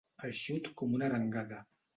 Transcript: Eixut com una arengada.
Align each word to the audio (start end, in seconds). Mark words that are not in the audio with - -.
Eixut 0.29 0.71
com 0.81 0.97
una 1.01 1.11
arengada. 1.11 1.65